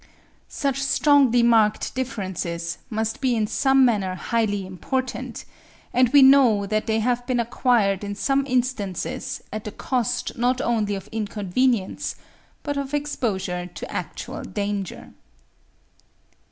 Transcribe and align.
Such 0.47 0.81
strongly 0.81 1.43
marked 1.43 1.93
differences 1.93 2.79
must 2.89 3.21
be 3.21 3.35
in 3.35 3.45
some 3.45 3.85
manner 3.85 4.15
highly 4.15 4.65
important; 4.65 5.45
and 5.93 6.09
we 6.09 6.23
know 6.23 6.65
that 6.65 6.87
they 6.87 6.97
have 7.01 7.23
been 7.27 7.39
acquired 7.39 8.03
in 8.03 8.15
some 8.15 8.43
instances 8.47 9.43
at 9.53 9.63
the 9.63 9.71
cost 9.71 10.35
not 10.35 10.59
only 10.59 10.95
of 10.95 11.07
inconvenience, 11.11 12.15
but 12.63 12.77
of 12.77 12.95
exposure 12.95 13.67
to 13.75 13.91
actual 13.91 14.41
danger. 14.41 15.13